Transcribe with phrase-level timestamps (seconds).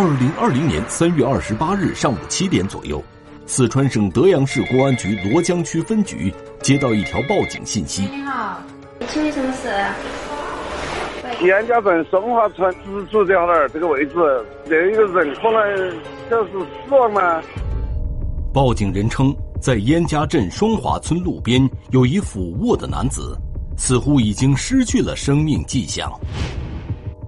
[0.00, 3.04] 二零二零年三月二十八日上午七点左右，
[3.44, 6.32] 四川省德阳市公安局罗江区分局
[6.62, 8.04] 接到一条报警信息。
[8.10, 8.62] 你好，
[9.10, 9.68] 请问什么事？
[11.44, 14.14] 燕家镇松华村直处这儿这个位置，
[14.66, 16.52] 这一个人可能就是
[16.88, 17.44] 死亡了。
[18.54, 23.36] 报警人称，在燕家镇双华村路边有一俯卧的男子，
[23.76, 26.10] 似乎已经失去了生命迹象。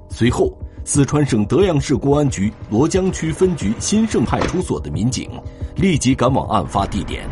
[0.08, 0.50] 随后。
[0.84, 5.30] 四川省德阳市公安局罗江区分局新盛派出所的民警
[5.76, 7.22] 立即赶往案发地点。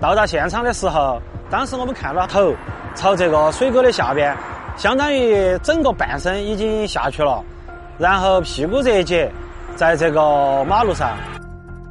[0.00, 2.52] 到达现场的时候，当时我们看到头
[2.96, 4.36] 朝这个水沟的下边，
[4.76, 7.42] 相当于整个半身已经下去了，
[7.96, 9.30] 然后屁股这一节
[9.76, 11.16] 在这个马路上，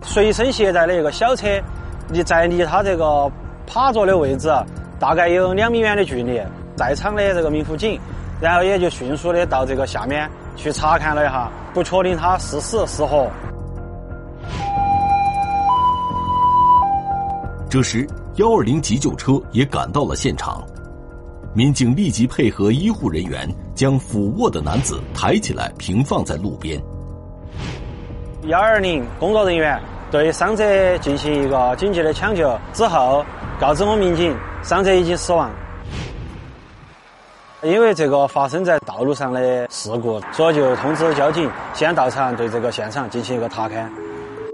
[0.03, 1.47] 随身携带的一个小车
[2.09, 3.31] 离在离他这个
[3.65, 4.53] 趴着的位置
[4.99, 6.41] 大概有两米远的距离，
[6.75, 7.97] 在场的这个民辅警。
[8.41, 13.29] 然后也就迅速的到这个下面去查看了一下，不确定他是死是活。
[17.69, 20.61] 这时，幺二零急救车也赶到了现场，
[21.53, 26.81] 民警立即配合医护人员将俯卧的男子抬起来，平放在路边。
[28.47, 33.23] 幺二零工作人员对伤者进行一个紧急的抢救之后，
[33.59, 35.49] 告知我们民警，伤者已经死亡。
[37.63, 43.91] 因为这个发生在道路上的事故，所以就通知交警先到场对这个现场进行一个查看。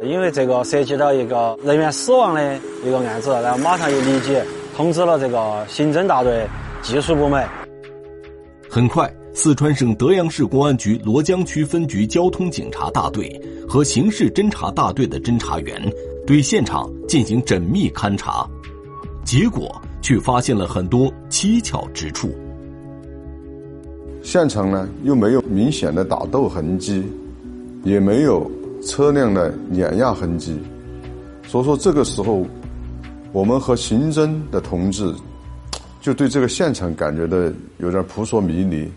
[0.03, 4.38] 因为这个涉及到一个人员死亡的一个案子，然后马上又立即
[4.75, 6.45] 通知了这个刑侦大队
[6.81, 7.47] 技术部门。
[8.69, 15.82] 很快，四川省德阳市公安局罗江区分局交通警察大队和刑事侦查大队的侦查员
[16.27, 18.45] 对现场进行缜密勘查，
[19.23, 22.36] 结果却发现了很多蹊跷之处。
[24.27, 27.02] 现场呢又没有明显的打斗痕迹，
[27.86, 28.52] 也没有
[28.83, 30.60] 车辆的碾压痕迹，
[31.48, 32.45] 所以说这个时候，
[33.32, 35.15] 我们和刑侦的同志
[36.02, 38.92] 就对这个现场感觉的有点扑朔迷离。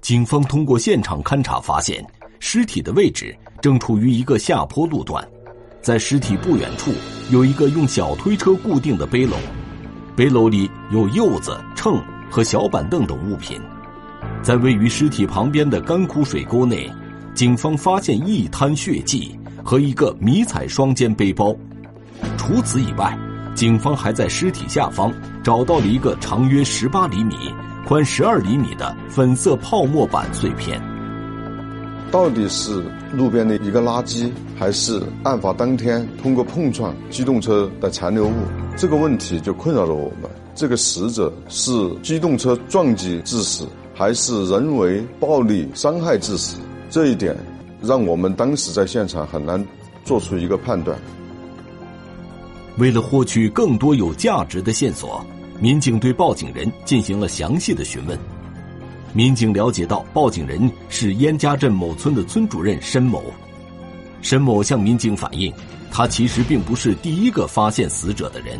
[0.00, 2.02] 警方通过现场勘查发现，
[2.40, 5.22] 尸体的位置正处于一个下坡路段，
[5.82, 6.90] 在尸体不远处
[7.30, 9.34] 有一个用小推车固定的背篓，
[10.16, 12.02] 背篓里有柚子、秤。
[12.30, 13.60] 和小板凳等物品，
[14.42, 16.90] 在位于尸体旁边的干枯水沟内，
[17.34, 21.54] 警方发现一滩血迹和一个迷彩双肩背包。
[22.36, 23.16] 除此以外，
[23.54, 27.34] 警方还在尸体下方找到了一个长约十八厘米、
[27.86, 30.80] 宽十二厘米的粉色泡沫板碎片。
[32.10, 38.32] 到底是路边的一个垃圾，还是案发当天通过碰撞机动车的残留物？
[38.76, 40.30] 这个问题就困扰了我们。
[40.56, 41.70] 这个死者是
[42.02, 46.56] 机动车撞击致死，还是人为暴力伤害致死？
[46.88, 47.36] 这一点
[47.82, 49.62] 让我们当时在现场很难
[50.02, 50.98] 做出一个判断。
[52.78, 55.22] 为了获取更多有价值的线索，
[55.60, 58.18] 民警对报警人进行了详细的询问。
[59.12, 63.22] 民警了解到，报警人是燕家镇某村的村主任申某。
[64.22, 65.52] 申某向民警反映，
[65.90, 68.58] 他其实并不是第一个发现死者的人。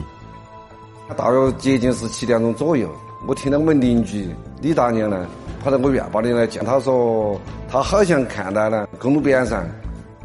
[1.15, 2.91] 大约接近是七点钟左右，
[3.27, 4.29] 我听到我们邻居
[4.61, 5.27] 李大娘呢
[5.63, 9.65] 跑到我院坝里来见他说，他好像看到了公路边上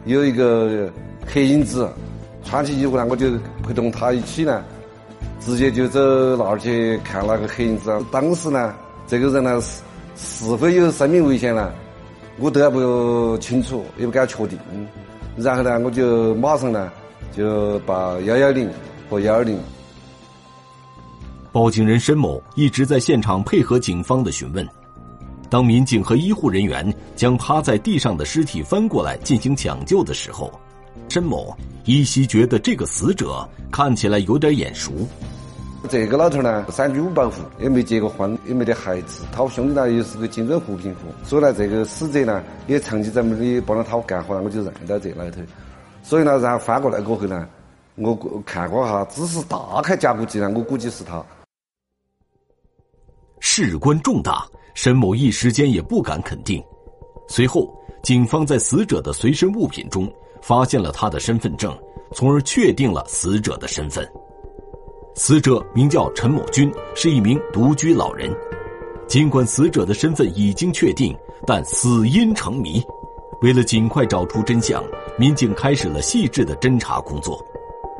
[0.06, 0.90] 有一个
[1.28, 1.88] 黑影子，
[2.44, 3.30] 穿起衣服呢，我就
[3.64, 4.64] 陪同他一起呢，
[5.40, 6.00] 直接就走
[6.36, 7.96] 那儿去看那个黑影子。
[8.12, 8.74] 当时呢，
[9.06, 9.84] 这个人呢是
[10.16, 11.72] 是否有生命危险呢？
[12.40, 14.58] 我都还不清楚，也不敢确定。
[15.38, 16.92] 然后呢，我就马上呢
[17.32, 18.68] 就把幺幺零
[19.10, 19.60] 和幺二零。
[21.54, 24.66] 报警人申某一直在现场配合警方的询问。
[25.50, 30.50] 当民警和医护人员将趴在地上的尸体翻过来进行抢救的时候，
[31.10, 31.54] 申某
[31.84, 34.94] 依稀觉得这个死者看起来有点眼熟。
[35.90, 39.26] 这个老头呢，三居五保户，也没结过婚，也没得孩子。
[39.30, 45.42] 他兄弟呢，又是个精准扶贫户，所以呢，这个死者呢，也长期在我们里帮着他干活，我就认得这老头。
[46.02, 47.46] 所以呢，然后翻过来过后呢，
[47.96, 48.16] 我
[48.46, 51.22] 看过哈，只是大开甲骨肌呢，我估计是他。
[53.44, 56.64] 事关重大，申某一时间也不敢肯定。
[57.28, 60.10] 随后，警方在死者的随身物品中
[60.44, 61.76] 发现了他的身份证，
[62.14, 64.08] 从而确定了死者的身份。
[65.16, 68.32] 死者名叫陈某军，是一名独居老人。
[69.08, 72.82] 尽管死者的身份已经确定，但死因成谜。
[73.42, 74.84] 为了尽快找出真相，
[75.18, 77.44] 民警开始了细致的侦查工作。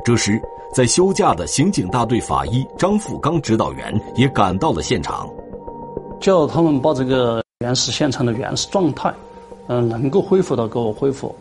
[0.04, 0.40] 这时，
[0.74, 5.30] 在休假的刑警大队法医张富刚指导员也赶到了现场。
[6.20, 9.12] 叫他们把这个原始现场的原始状态，
[9.68, 11.34] 嗯，能够恢复的给我恢复。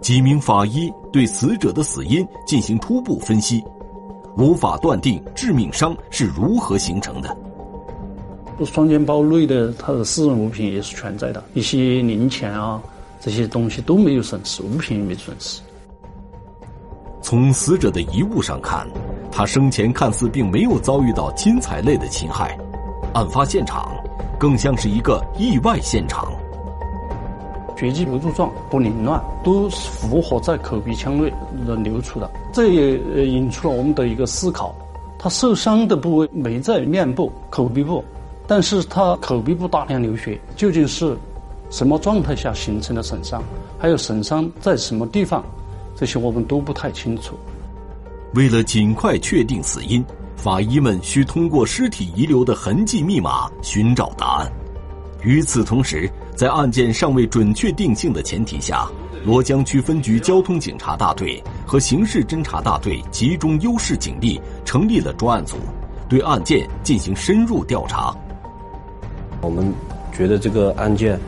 [0.00, 3.62] 几名法医对死者的死因进行初步分析，
[4.36, 7.36] 无法断定致命伤是如何形成的。
[8.64, 12.82] 双肩包内的他的私人物品也是全在的，一些零钱啊，
[13.20, 15.60] 这些东西都没有损失，物品也没损失。
[17.24, 18.86] 从死者的遗物上看，
[19.32, 22.54] 他生前看似并没有遭遇到金财类的侵害，
[23.14, 23.96] 案发现场
[24.38, 26.30] 更像是一个意外现场。
[27.78, 31.32] 血迹不柱状，不凌乱，都符合在口鼻腔内
[31.66, 34.74] 的流出的，这也引出了我们的一个思考：
[35.18, 38.04] 他受伤的部位没在面部、口鼻部。
[38.46, 41.16] 但是他口鼻部大量流血，究竟是
[41.70, 43.42] 什么状态下形成的损伤？
[43.78, 45.42] 还有损伤在什么地方？
[45.94, 47.36] 这些我们都不太清楚。
[48.34, 50.04] 为了尽快确定死因，
[50.36, 54.50] 法医们需通过尸体遗留的痕迹密码寻找答案。
[55.22, 58.86] 与此同时，在案件尚未准确定性的前提下，
[59.24, 65.56] 罗江区分局交通警察大队和刑事侦查大队集中优势警力，成立了专案组，
[66.08, 68.14] 对案件进行深入调查。
[69.40, 69.72] 我们
[70.12, 71.18] 觉得这个案件，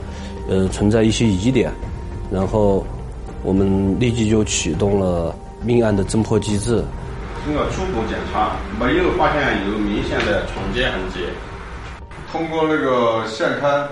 [0.48, 1.72] 呃，存在一些疑点，
[2.30, 2.84] 然后
[3.46, 5.32] 我们立即就启动了
[5.64, 6.82] 命案的侦破机制。
[7.44, 11.20] 经过初步检查，没有发现有明显的闯劫痕迹。
[12.32, 13.86] 通过那个现勘，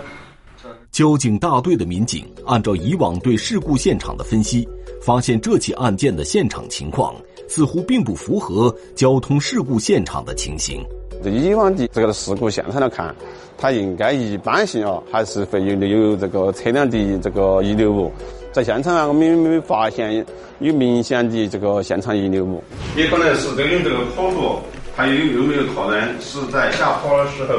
[0.90, 4.68] 交警大队的民警按照以往对事故现场的分析，
[5.00, 7.14] 发现这起案件的现场情况
[7.48, 10.84] 似乎并不符合交通事故现场的情形。
[11.22, 13.14] 这以往的这个事故现场来看，
[13.56, 18.12] 它应该一般性啊，还是会有有这个车辆的这个遗留物。
[18.54, 20.24] 在现场啊，我们没有发现
[20.60, 22.62] 有明显的这个现场遗留物。
[22.96, 24.60] 也可能是这个这个坡度，
[24.94, 27.58] 还有有没有可能是在下坡的时候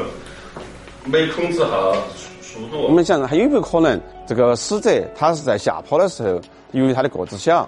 [1.03, 1.93] 没控制好
[2.41, 2.83] 速度？
[2.83, 6.39] 我们想还有没有可能，这个死者他是在下坡的时候，
[6.71, 7.67] 由于他的个子小，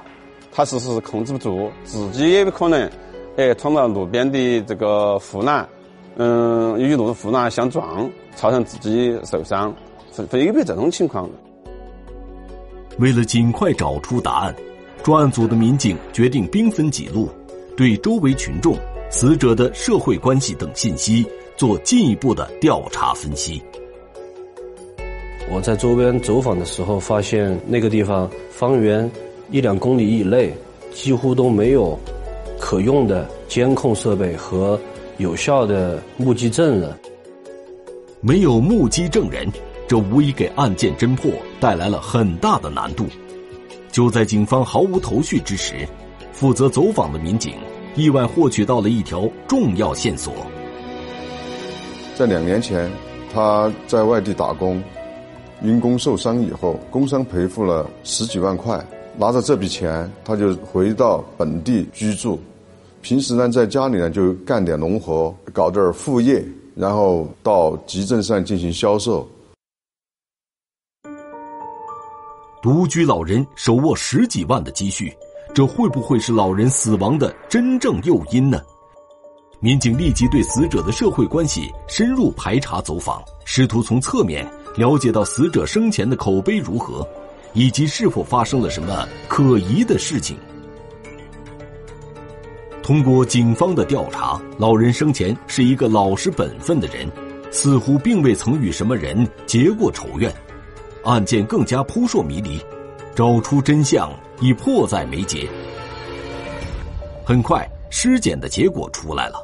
[0.54, 2.90] 他是是控制不住，自己也有可能
[3.36, 5.68] 哎闯到路边的这个护栏。
[6.16, 9.76] 嗯，与路护栏相撞，造成自己受伤，
[10.16, 11.30] 会会有没有这种情况？
[13.00, 14.56] 为了尽快找出答案，
[15.04, 17.30] 专案组的民警决定兵分几路，
[17.76, 18.76] 对周围群众、
[19.10, 23.62] 死者的社会关系等信息做进一步的调查分析。
[25.50, 29.10] 我在周边走访的时候，发现那个地方方圆
[29.52, 30.54] 一两公里以内
[30.94, 31.98] 几乎都没有
[32.60, 34.80] 可用的监控设备和。
[35.20, 36.96] 有效的目击证人，
[38.22, 39.52] 没有目击证人，
[39.88, 41.32] 这无疑给案件侦破
[41.62, 43.06] 带来了很大的难度。
[43.90, 45.88] 就在警方毫无头绪之时，
[46.34, 47.54] 负责走访的民警
[47.96, 50.34] 意外获取到了一条重要线索。
[52.16, 52.92] 在两年前，
[53.34, 54.84] 他在外地打工，
[55.64, 58.86] 因公受伤以后，工伤赔付了十几万块，
[59.18, 62.38] 拿着这笔钱，他就回到本地居住。
[63.02, 66.44] 平时呢，在家里呢就干点农活，搞点副业，
[66.76, 69.26] 然后到集镇上进行销售。
[72.68, 75.18] 独居老人手握十几万的积蓄，
[75.54, 78.60] 这会不会是老人死亡的真正诱因呢？
[79.62, 84.46] 民警立即对死者的社会关系深入排查走访，试图从侧面
[84.76, 87.08] 了解到死者生前的口碑如何，
[87.54, 90.36] 以及是否发生了什么可疑的事情。
[92.84, 97.10] 通过警方的调查，老人生前是一个老实本分的人，
[97.50, 100.30] 似乎并未曾与什么人结过仇怨，
[101.08, 102.60] 案件更加扑朔迷离，
[103.16, 104.12] 找出真相
[104.42, 105.48] 已迫在眉睫。
[107.24, 109.36] 很快，尸检的结果出来了。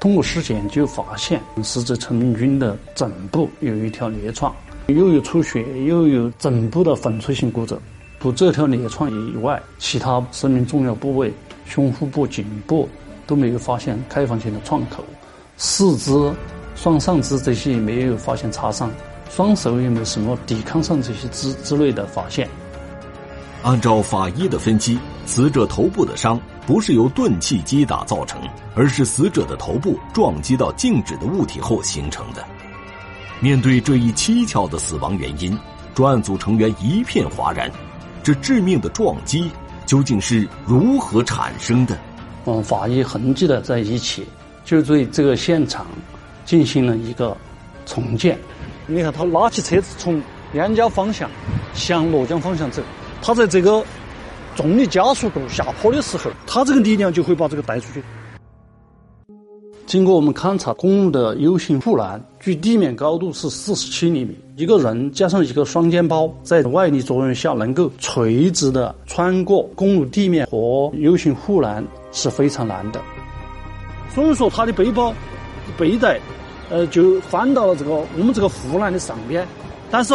[0.00, 4.52] 通过尸检就发现，死者陈明军的枕部有一条裂创，
[4.88, 7.80] 又有出血，又有枕部的粉碎性骨折。
[8.18, 11.32] 除这条裂创以外，其他生命重要部位。
[11.66, 12.88] 胸腹部、颈部
[13.28, 15.04] 都没有发现开放性的创口，
[15.56, 16.32] 四肢、
[16.74, 18.88] 双上肢这些也没有发现擦伤，
[19.30, 22.48] 双手有没有什么抵抗上这些之之类的发现。
[23.62, 28.40] 按照法医的分析，死者头部的伤不是由钝器击打造成，
[28.74, 32.44] 而是死者的头部撞击到静止的物体后形成的。
[33.40, 35.58] 面对这一蹊跷的死亡原因，
[35.94, 37.70] 专案组成员一片哗然：
[38.22, 39.50] 这致命的撞击。
[39.84, 41.96] 究竟是如何产生的？
[42.44, 44.26] 嗯，法医痕迹的在一起，
[44.64, 45.86] 就对这个现场
[46.44, 47.36] 进行了一个
[47.86, 48.36] 重建。
[48.88, 50.22] 你看，他拉起车子从
[50.54, 51.28] 燕郊方向
[51.74, 52.80] 向罗江方向走，
[53.20, 53.84] 他在这个
[54.54, 58.02] 重力加速度下坡的时候，他这个力量就会把这个带出去。
[59.86, 73.00] 经过我们勘察，公路的 U 型护栏距地面高度是四十七厘米，一个人加上一个双肩包，在外力作用下能够垂直的穿过公路地面和 U 型护栏是非常难的。
[74.14, 75.12] 所以说，他的背包
[75.76, 76.20] 背带，
[76.70, 79.46] 呃，就翻到了这个我们这个护栏的上边。
[79.90, 80.14] 但是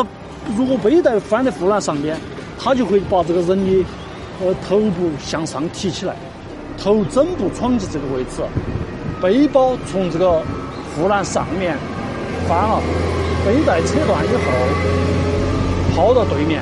[0.58, 2.18] 如果背带翻在护栏上边，
[2.60, 3.86] 他就会把这个人的
[4.42, 6.16] 呃头部向上提起来，
[6.78, 8.42] 头枕部闯进这个位置。
[9.22, 10.42] 背包从这个
[10.96, 11.78] 护栏上面
[12.48, 12.82] 翻了，
[13.46, 16.62] 背带扯断以后抛到对面，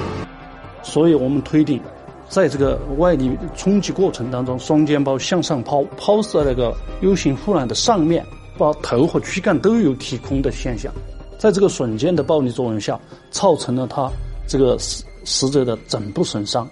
[0.84, 1.81] 所以我们推定，
[2.27, 8.25] 在这个外力冲击过程当中，双肩包向上抛，抛射那个 U 型护栏的上面，
[8.59, 10.93] 把头和躯干都有体空的现象，
[11.37, 12.99] 在这个瞬间的暴力作用下，
[13.31, 14.11] 造成了他
[14.49, 16.69] 这个死死者的枕部损伤，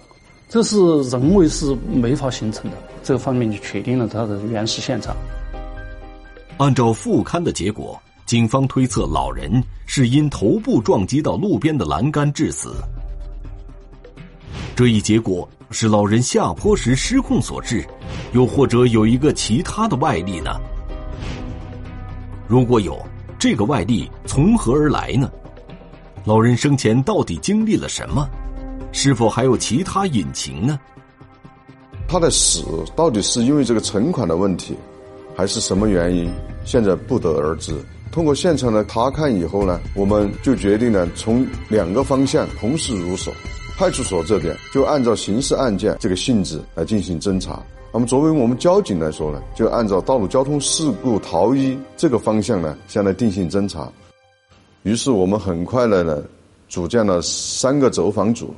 [0.50, 5.16] 这是人为是没法形成的，这个方面就确定了他的原始现场。
[6.58, 9.50] 按照复勘的结果，警方推测老人
[9.86, 12.74] 是因头部撞击到路边的栏杆致死。
[14.76, 17.82] 这一结果是老人下坡时失控所致，
[18.32, 20.50] 又或者有一个其他的外力呢？
[22.48, 22.98] 如果有，
[23.38, 25.30] 这个外力从何而来呢？
[26.24, 28.26] 老人生前到底经历了什么？
[28.90, 30.80] 是否还有其他隐情呢？
[32.08, 32.64] 他的死
[32.96, 34.74] 到底是因为这个存款的问题？
[35.36, 36.32] 还是什么原因？
[36.64, 37.78] 现在不得而知。
[38.10, 43.30] 通过现场的查看以后呢，我们就决定呢，从两个方向同时入手。
[43.76, 47.62] 派出所这边就按照刑事案件这个性质来进行侦查。
[47.92, 53.90] 那么作为我们交警来说呢，就按照道路交通事故逃逸这个方向呢，向来定性侦查。
[54.82, 56.22] 于是我们很快的呢，
[56.68, 58.54] 组建了三个走访组。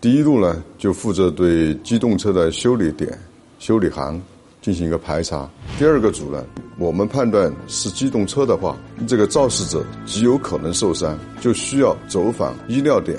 [0.00, 3.18] 第一路呢，就负责对机动车的修理点、
[3.58, 4.20] 修理行。
[4.60, 5.48] 进行一个排查。
[5.78, 6.44] 第二个组呢，
[6.78, 8.76] 我们判断是机动车的话，
[9.06, 13.16] 这个肇事者极有可能受伤，就需要走访医疗点。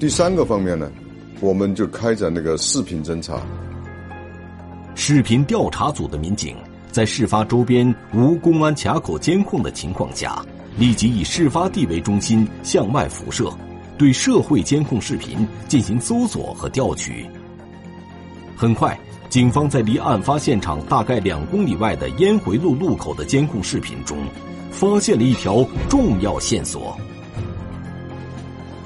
[0.00, 0.90] 第三个方面呢，
[1.40, 3.40] 我们就开展那个视频侦查。
[5.00, 6.56] 视频调查组的民警
[6.90, 10.44] 在事发周边无公安卡口监控的情况下，
[10.76, 13.48] 立即以事发地为中心向外辐射，
[13.96, 17.24] 对社会监控视频进行搜索和调取。
[18.56, 18.98] 很快。
[19.28, 24.18] 警方在离案发现场大概两公里外的烟回路路口的监控视频中，
[24.72, 26.98] 发现了一条重要线索。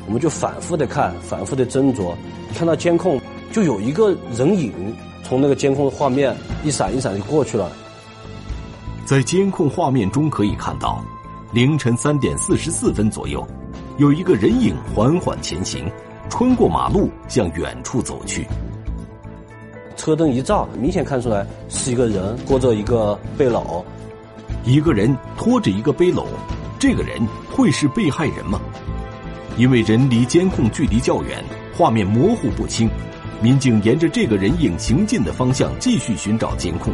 [0.07, 2.15] 我们就反复的看，反复的斟酌，
[2.55, 3.19] 看到监控
[3.51, 4.73] 就有一个人影
[5.23, 7.71] 从那个监控的画面一闪一闪就过去了。
[9.05, 11.05] 在监控画面中可以看到，
[11.53, 13.47] 凌晨三点四十四分左右，
[13.99, 15.91] 有一个人影缓缓前行，
[16.31, 18.47] 穿过马路向远处走去。
[19.97, 23.85] 车灯一照，明显看出来是一个人拖着一个背篓，
[24.65, 26.25] 一个人拖着一个背篓，
[26.79, 28.61] 这个人会是被害人吗？
[29.59, 31.45] 因为人离监控距离较远，
[31.77, 32.89] 画面模糊不清，
[33.43, 36.93] 民警沿着这个人影行进的方向继续寻找监控。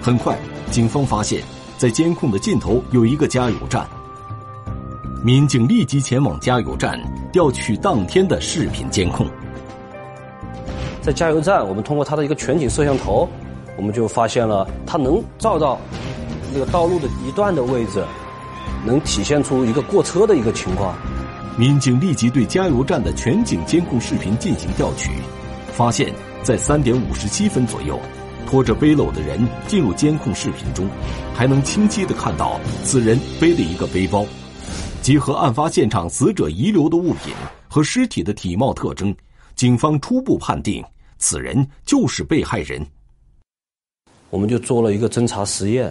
[0.00, 0.34] 很快，
[0.70, 1.42] 警方发现，
[1.76, 3.86] 在监控的尽头有一个加油站，
[5.22, 6.98] 民警立即前往加油站
[7.30, 9.26] 调取当天的视频监控。
[11.02, 13.28] 在加油站，我们通过它的一个全景摄像头，
[13.76, 15.78] 我们就发现了它能照到
[16.54, 18.02] 那个道路的一段的位置，
[18.86, 20.94] 能体现出一个过车的一个情况。
[21.58, 25.10] 民警立即对加油站的全景监控视频进行调取，
[25.80, 27.98] 发现，在三点五十七分左右，
[28.46, 30.86] 拖着背篓的人进入监控视频中，
[31.34, 34.26] 还能清晰的看到此人背了一个背包。
[35.00, 37.32] 结合案发现场死者遗留的物品
[37.66, 39.16] 和尸体的体貌特征。
[39.56, 40.84] 警方初步判定，
[41.16, 42.86] 此人就是被害人。
[44.28, 45.90] 我们就做了一个侦查实验，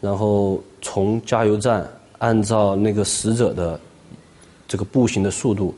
[0.00, 3.80] 然后从加油站按照那个死者的
[4.66, 5.72] 这个步行的速度，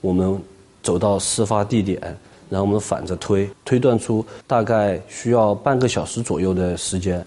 [0.00, 0.40] 我们
[0.84, 2.16] 走到事发地点，
[2.52, 7.24] 然后我们反着推，推断出大概需要半个小时左右的时间。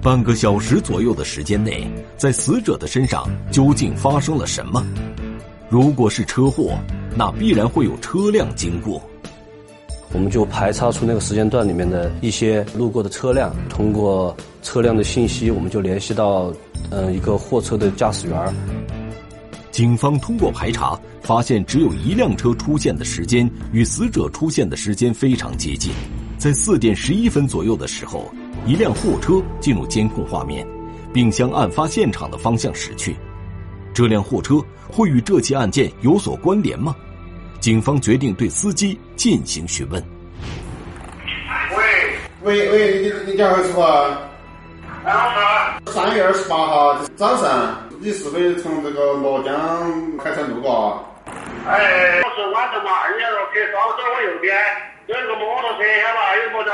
[0.00, 1.84] 半个小时左右的时间内，
[2.16, 4.86] 在死者的身上究竟发生了什么？
[5.68, 6.78] 如果是车祸，
[7.16, 9.02] 那必然会有车辆经过。
[10.12, 16.52] 我们就排查出那个时间段里面的一些路过的车辆，通过车辆的信息，我们就联系到，
[16.90, 18.54] 嗯，一个货车的驾驶员。
[19.76, 25.92] 警方通过排查，发现只有一辆车出现的时间与死者出现的时间非常接近，
[26.38, 28.32] 在四点十一分左右的时候，
[28.64, 30.66] 一辆货车进入监控画面，
[31.12, 33.14] 并向案发现场的方向驶去。
[33.92, 36.96] 这辆货车会与这起案件有所关联吗？
[37.60, 40.02] 警方决定对司机进行询问。
[42.42, 44.22] 喂喂喂，你你家何处啊？
[45.88, 49.54] 三月二十八号早上，你是不是从这个罗江
[50.18, 51.02] 开车路过？
[51.66, 54.54] 哎，我是晚上嘛二点多去，刚走我右边
[55.06, 56.36] 有一个摩托车，晓得吧？
[56.36, 56.72] 有摩托，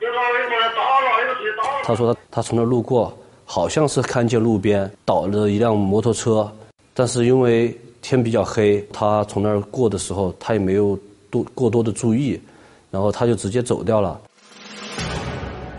[0.00, 1.84] 有个有摩托倒了，有车倒了。
[1.84, 6.50] 他说他他从那儿路过，好像是看见路边倒了一辆摩托车，
[6.92, 10.98] 但是因为天比较黑，他从那儿过的时候，他也没有
[11.30, 12.38] 多过多的注意，
[12.90, 14.20] 然后他就直接走掉了。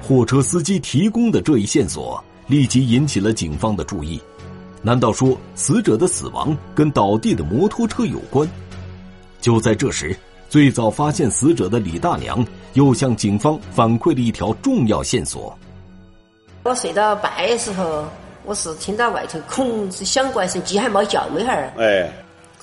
[0.01, 4.19] 货车司机提供的这一线索立即引起了警方的注意。
[4.81, 8.49] 难道说死者的死亡跟倒地的摩托车有关？
[9.39, 10.15] 就在这时，
[10.49, 15.57] 最早发现死者的李大娘又向警方反馈了一条重要线索。
[16.63, 18.05] 我睡到半夜时候，
[18.45, 21.73] 我是听到外头空是响过一声，鸡还没叫没哈儿。
[21.77, 22.11] 哎，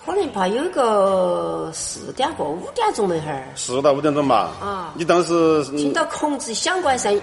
[0.04, 3.48] 可能怕有个四点过五点钟那会儿。
[3.56, 4.52] 四到五点钟吧。
[4.60, 4.92] 啊。
[4.96, 7.20] 你当时听到空子响过一声。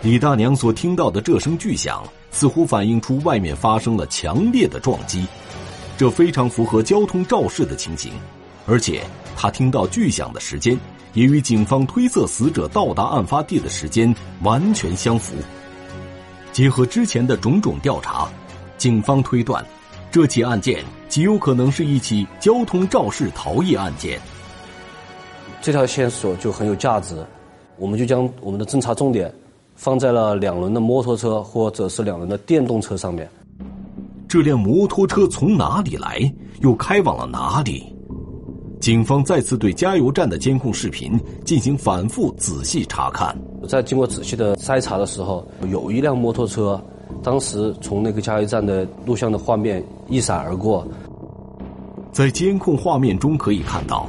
[0.00, 2.02] 李大娘所听到的这声巨响，
[2.32, 5.24] 似乎反映出外面发生了强烈的撞击，
[5.96, 8.12] 这非常符合交通肇事的情形，
[8.66, 9.02] 而且
[9.36, 10.76] 他听到巨响的时间
[11.12, 14.12] 也与警方推测死者到达案发地的时间
[14.42, 15.34] 完全相符。
[16.52, 18.28] 结合之前的种种调查，
[18.76, 19.64] 警方推断，
[20.10, 24.20] 这起案件极有可能是一起交通肇事逃逸案件。
[25.60, 27.24] 这条线索就很有价值，
[27.76, 29.32] 我们就将我们的侦查重点。
[29.82, 33.28] 放在了两轮的摩托车或者是两轮的电动车上面。
[34.28, 37.92] 这辆摩托车从哪里来，又开往了哪里？
[38.80, 43.36] 警方再次对加油站的监控视频进行反复仔细查看。
[43.66, 46.80] 在经过仔细的筛查的时候，有一辆摩托车，
[47.20, 50.86] 当时从那个加油站的录像的画面一闪而过。
[52.12, 54.08] 在监控画面中可以看到，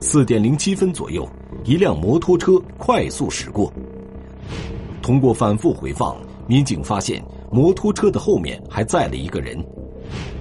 [0.00, 1.26] 四点零七分左右，
[1.64, 3.72] 一辆摩托车快速驶过。
[5.04, 9.54] 通过反复回放，民警发现摩托车的后面还载了一个人。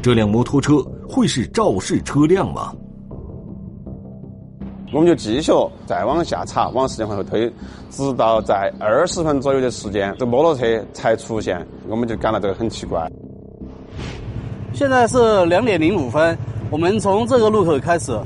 [0.02, 2.74] 这辆摩托车会是肇事车辆吗？
[4.94, 5.52] 我们就继续
[5.86, 7.52] 再往下查，往时间往后推，
[7.90, 13.06] 直到在二十分左右的时间，这摩托车才出现，我们就感到这个很奇怪。
[14.72, 16.38] 现在是两点零五分，
[16.72, 18.18] 我们从这个路口开始。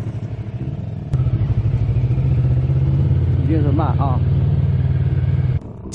[3.48, 4.20] 别说慢啊。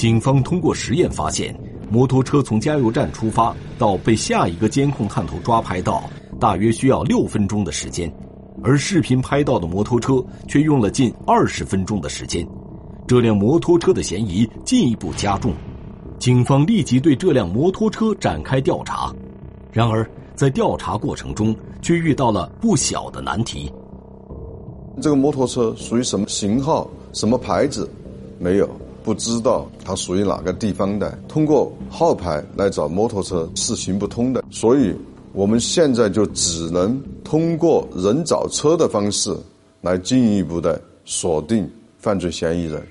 [0.03, 1.57] 警方通过实验发现，
[1.89, 6.03] 摩托车从加油站出发到被下一个监控探头抓拍到，
[6.41, 8.13] 大约需要六分钟的时间，
[8.65, 10.15] 而视频拍到的摩托车
[10.49, 12.45] 却用了近二十分钟的时间，
[13.07, 15.53] 这辆摩托车的嫌疑进一步加重。
[16.19, 19.15] 警方立即对这辆摩托车展开调查，
[19.71, 23.73] 然而在调查过程中却遇到了不小的难题。
[25.01, 27.89] 这个摩托车属于什么型号、什么牌子？
[28.41, 28.69] 没有。
[29.05, 34.95] 不知道它属于哪个地方的，通过号牌来找摩托车是行不通的，所以
[35.33, 39.35] 我们现在就只能通过人找车的方式
[39.81, 42.83] 来进一步的锁定犯罪嫌疑人。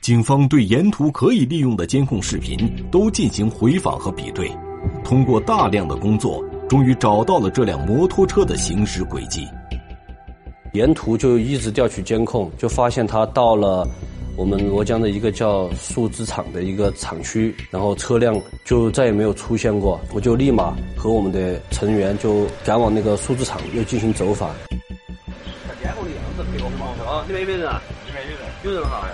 [0.00, 2.58] 警方对沿途可以利用的监控视频
[2.90, 4.50] 都进行回访和比对，
[5.04, 9.46] 通过大量的工作，终于找到了这辆摩托车的行驶轨迹。
[10.72, 13.86] 沿途就一直调取监控，就发现他到了。
[14.36, 20.00] 我们罗江的一个叫树脂厂的一个厂区，然后车辆就再也没有出现过。
[20.12, 24.50] 我就立马和我们的成员就赶往那个树脂厂，又进行走访。
[25.82, 27.82] 监控的样子配合好啊，里面有没有人啊？
[28.06, 29.06] 里面有人，有人哈。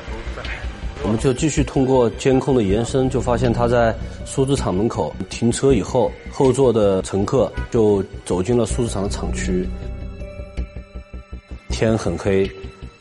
[1.04, 9.68] 我们就继续通过监控的延伸，就发现他在树脂厂门口停车以后，后座的乘客就走进了树脂厂的厂区。
[11.70, 12.50] 天很黑。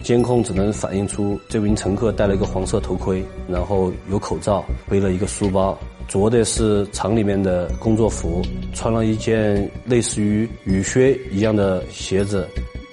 [0.08, 8.42] 监控只能反映出这名乘客戴了一个黄色头盔，然后有口罩，背了一个书包，着的是厂里面的工作服，
[8.74, 12.48] 穿了一件类似于雨靴一样的鞋子，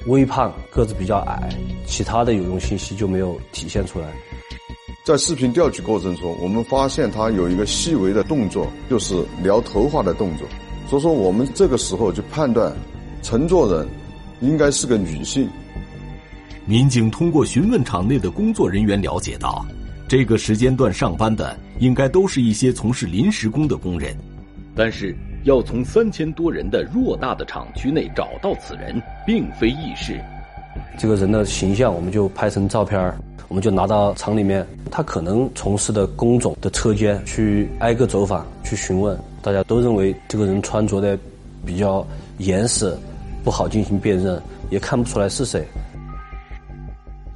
[0.08, 1.48] 微胖，个子比较矮，
[1.86, 4.08] 其他的有用信息就没有体现出来。
[5.06, 10.48] 在视频调取过程中，我们发现他有一个细微的动作，就是撩头发的动作，
[10.90, 12.72] 所以说我们这个时候就判断，
[13.22, 13.86] 乘坐人
[14.40, 15.48] 应该是个女性。
[16.66, 19.62] 民警通过询问场内的工作人员了解到，
[20.08, 24.16] 这个时间段上班的应该都是一些从事临时工的工人，
[24.74, 30.18] 但是要从三千多人的偌大的厂区内找到此人，并非易事。
[30.98, 33.12] 这个人的形象，我们就拍成照片
[33.48, 41.18] 我们就拿到厂里面，他可能从事的工种的车间去挨个走访去询问，大家都认为这个人穿着的
[41.66, 42.06] 比较
[42.38, 42.96] 严实，
[43.44, 45.62] 不好进行辨认，也看不出来是谁。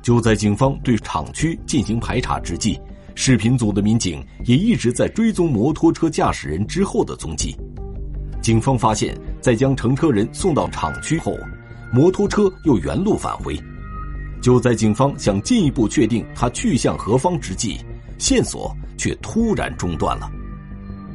[0.09, 2.81] 就在警方对厂区进行排查之际，
[3.15, 7.55] 视频组的民警也一直在追踪摩托车驾驶人之后的踪迹。
[8.41, 11.37] 警方发现，在将乘车人送到厂区后，
[11.93, 13.55] 摩托车又原路返回。
[14.41, 17.77] 就在警方想进一步确定他去向何方之际，
[18.17, 20.31] 线索却突然中断了。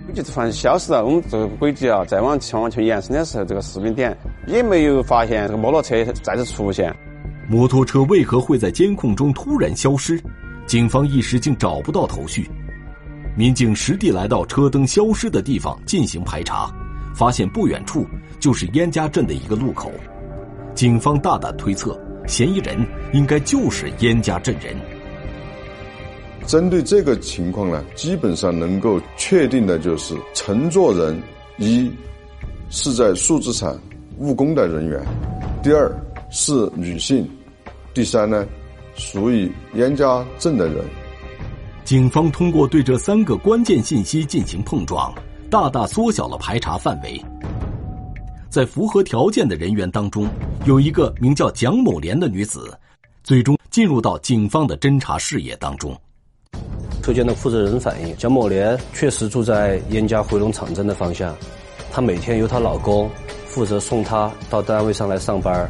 [0.05, 6.95] 轨迹突然消失了，我们这个轨迹啊，再往前往前延伸的时候，这个视频点也没有发现这个摩托车再次出现。
[7.47, 10.19] 摩托车为何会在监控中突然消失？
[10.65, 12.49] 警方一时竟找不到头绪。
[13.35, 16.71] 民警实地来到车灯消失的地方进行排查，
[17.13, 18.05] 发现不远处
[18.39, 19.91] 就是燕家镇的一个路口。
[20.73, 22.77] 警方大胆推测，嫌疑人
[23.11, 24.75] 应该就是燕家镇人。
[26.45, 31.21] 针对这个情况呢，基本上能够确定的就是乘坐人
[31.57, 31.91] 一
[32.69, 33.77] 是在树脂厂
[34.17, 35.01] 务工的人员，
[35.61, 35.91] 第二
[36.35, 37.29] 是女性，
[37.93, 38.43] 第三呢
[38.95, 40.83] 属于燕家镇的人。
[41.85, 45.13] 警方通过对这三个关键信息进行碰撞，
[45.51, 47.23] 大大缩小了排查范围。
[48.49, 50.27] 在符合条件的人员当中，
[50.65, 52.75] 有一个名叫蒋某莲的女子，
[53.23, 55.95] 最终进入到警方的侦查视野当中。
[57.03, 61.35] 车间的负责人反映，蒋某莲确实住在燕家回龙场镇的方向，
[61.91, 63.07] 她每天由她老公
[63.45, 65.69] 负责送她到单位上来上班，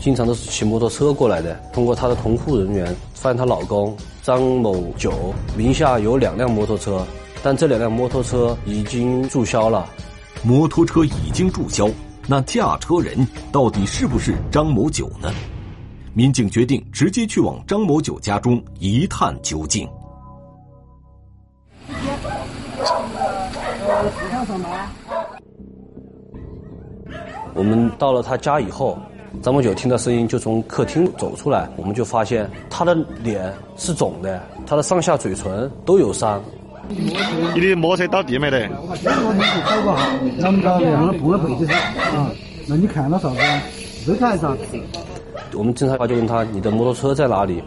[0.00, 1.54] 经常都是骑摩托车过来的。
[1.72, 7.06] 通过她的同户人员发现，她老公张某九名下有两辆摩托车，
[7.42, 9.88] 但这两辆摩托车已经注销了。
[10.42, 11.88] 摩托车已经注销，
[12.26, 15.30] 那驾车人到底是不是张某九呢？
[16.12, 19.88] 民警决定直接去往张某九家中一探究竟。
[27.52, 28.98] 我们到了他家以后，
[29.42, 36.42] 张梦九听到声音就从客厅走出来，我们就发现他的脸是肿的，他的上下嘴唇都有伤。
[36.88, 38.64] 你的摩托车倒地没得？
[38.64, 38.70] 啊。
[42.66, 43.36] 那你看到啥子？
[44.06, 44.56] 这台啥？
[45.54, 47.62] 我们侦查就问他：“你的摩托车在哪里？”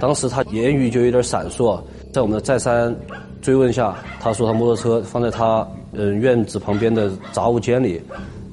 [0.00, 1.80] 当时他言语就有点闪烁，
[2.12, 2.94] 在我们的再三
[3.40, 8.02] 追问下，他说他摩托车放在他嗯院子旁边的杂物间里。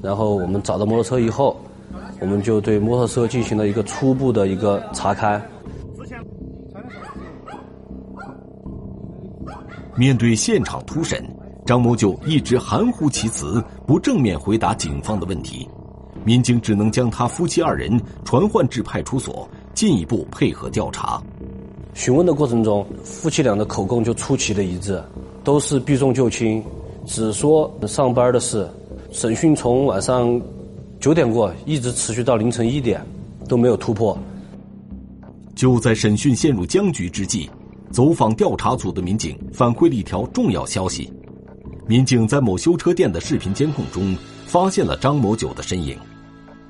[0.00, 1.56] 然后我们找到摩托车以后，
[2.22, 5.42] 我们就对摩托车进行了一个初步的一个查勘。
[9.96, 11.20] 面对现场突审，
[11.66, 15.68] 张某九一直含糊其辞，不正面回答警方的问题。
[16.24, 21.20] 民警只能将他夫妻二人传唤至派出所，进一步配合调查。
[21.92, 25.02] 询问的过程中，夫妻俩的口供就出奇的一致，
[25.42, 26.62] 都是避重就轻，
[27.04, 28.64] 只说上班的事。
[29.10, 30.40] 审讯从晚上
[31.02, 33.04] 九点过一直持续到凌晨一点，
[33.48, 34.16] 都没有突破。
[35.52, 37.50] 就在审讯陷入僵局之际，
[37.90, 41.12] 走访调查组的民警反馈了一条重要消息：
[41.88, 45.98] 民警在某修车店的视频监控中发现了张某九的身影。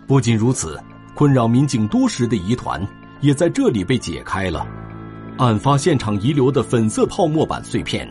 [0.06, 0.80] 不仅如此，
[1.14, 2.82] 困扰民警多时的疑团
[3.20, 4.66] 也在这里被解开了。
[5.36, 8.08] 案发现场遗留的粉色泡沫板碎片。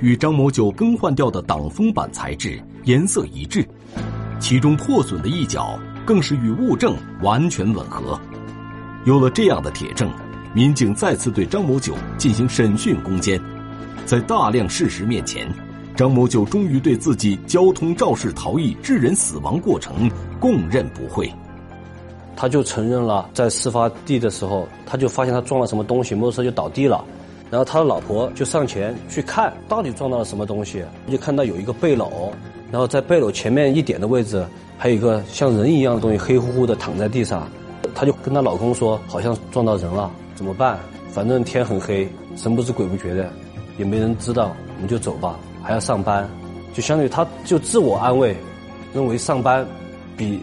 [0.00, 3.66] 与张某九更换掉的挡风板材质颜色一致，
[4.44, 8.20] 其中破损的一角更是与物证完全吻合。
[9.06, 10.10] 有了这样的铁证，
[10.52, 13.40] 民警再次对张某九进行审讯攻坚。
[14.04, 15.50] 在大量事实面前，
[15.96, 21.32] 张某九终于对自己交通肇事逃逸致人死亡过程供认不讳。
[22.36, 27.02] 他就承认了，在事发地的时候，他就发现他撞了什么东西，摩托车就倒地了。
[27.50, 32.30] 然后他的老婆就上前去看到底撞到了什么东西，就看到有一个背篓，
[32.70, 34.44] 然后在背篓前面一点的位置，
[34.76, 37.48] 还有一个像人一样的东西，黑乎乎的躺在地上。
[37.94, 40.78] 她就跟她老公说，好像撞到人了，怎么办？
[41.10, 43.32] 反正天很黑，神不知鬼不觉的，
[43.78, 46.28] 也没人知道，我们就走吧，还要上班，
[46.72, 48.36] 就相当于她就自我安慰，
[48.92, 49.66] 认为上班
[50.16, 50.40] 比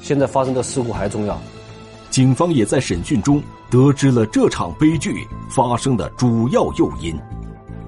[0.00, 1.40] 现在发生的事故还重要。
[2.10, 3.42] 警方也在审讯中。
[3.70, 7.12] 得知了这场悲剧发生的主要诱因。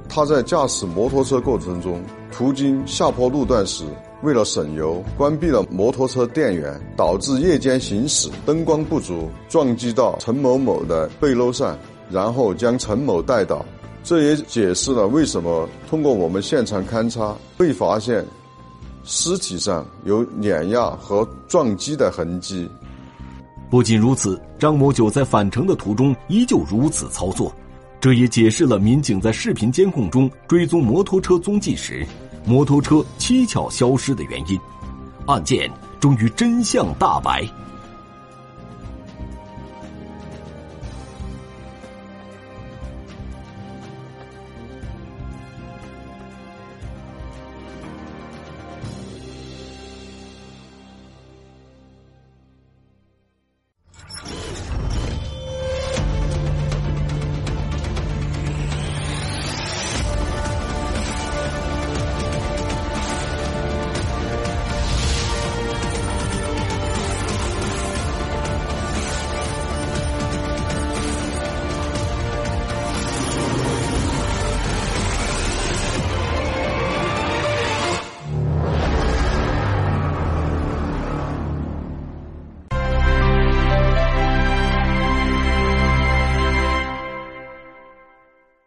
[0.09, 2.03] 他在驾驶摩托车过程中，
[2.37, 3.83] 途经下坡路段时，
[4.21, 11.79] 为了省油，关闭了摩托车电源，导致夜间行驶灯光不足，撞击到陈某某的背篓上，
[12.11, 13.65] 然后将陈某带倒。
[14.05, 18.23] 这也解释了为什么通过我们现场勘查会发现
[19.03, 22.69] 尸体上有碾压和撞击的痕迹。
[23.71, 27.51] 不仅如此，张某九在返程的途中依旧如此操作，
[27.99, 32.07] 这也解释了民警在视频监控中追踪摩托车踪迹时，
[32.47, 34.59] 摩托车蹊跷消失的原因。
[35.27, 37.47] 案件终于真相大白。